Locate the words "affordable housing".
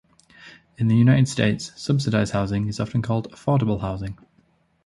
3.31-4.17